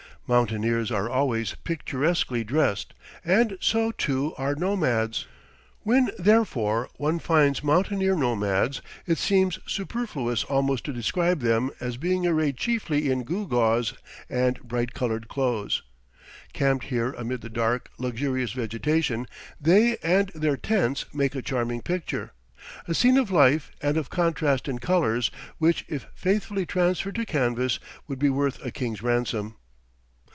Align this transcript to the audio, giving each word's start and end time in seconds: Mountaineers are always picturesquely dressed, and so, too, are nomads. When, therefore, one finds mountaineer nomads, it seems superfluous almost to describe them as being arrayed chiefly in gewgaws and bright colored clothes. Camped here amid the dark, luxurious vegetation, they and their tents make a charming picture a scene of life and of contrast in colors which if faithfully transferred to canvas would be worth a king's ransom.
Mountaineers 0.27 0.91
are 0.93 1.09
always 1.09 1.55
picturesquely 1.65 2.45
dressed, 2.45 2.93
and 3.25 3.57
so, 3.59 3.91
too, 3.91 4.33
are 4.37 4.55
nomads. 4.55 5.27
When, 5.81 6.11
therefore, 6.17 6.87
one 6.95 7.19
finds 7.19 7.65
mountaineer 7.65 8.15
nomads, 8.15 8.81
it 9.05 9.17
seems 9.17 9.59
superfluous 9.65 10.45
almost 10.45 10.85
to 10.85 10.93
describe 10.93 11.41
them 11.41 11.69
as 11.81 11.97
being 11.97 12.25
arrayed 12.25 12.55
chiefly 12.55 13.11
in 13.11 13.23
gewgaws 13.25 13.93
and 14.29 14.61
bright 14.63 14.93
colored 14.93 15.27
clothes. 15.27 15.83
Camped 16.53 16.85
here 16.85 17.11
amid 17.17 17.41
the 17.41 17.49
dark, 17.49 17.89
luxurious 17.97 18.53
vegetation, 18.53 19.27
they 19.59 19.97
and 19.97 20.29
their 20.29 20.55
tents 20.55 21.03
make 21.13 21.35
a 21.35 21.41
charming 21.41 21.81
picture 21.81 22.31
a 22.87 22.93
scene 22.93 23.17
of 23.17 23.31
life 23.31 23.69
and 23.81 23.97
of 23.97 24.09
contrast 24.09 24.69
in 24.69 24.79
colors 24.79 25.29
which 25.57 25.83
if 25.89 26.05
faithfully 26.15 26.65
transferred 26.65 27.15
to 27.15 27.25
canvas 27.25 27.79
would 28.07 28.19
be 28.19 28.29
worth 28.29 28.63
a 28.63 28.71
king's 28.71 29.01
ransom. 29.01 29.55